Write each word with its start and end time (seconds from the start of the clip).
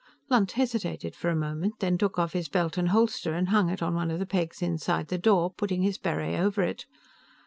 Lunt 0.29 0.53
hesitated 0.53 1.15
for 1.15 1.29
a 1.29 1.35
moment, 1.35 1.75
then 1.77 1.95
took 1.95 2.17
off 2.17 2.33
his 2.33 2.49
belt 2.49 2.75
and 2.75 2.89
holster 2.89 3.35
and 3.35 3.49
hung 3.49 3.69
it 3.69 3.83
on 3.83 3.93
one 3.93 4.09
of 4.09 4.17
the 4.17 4.25
pegs 4.25 4.59
inside 4.63 5.09
the 5.09 5.19
door, 5.19 5.51
putting 5.53 5.83
his 5.83 5.99
beret 5.99 6.39
over 6.39 6.63
it. 6.63 6.87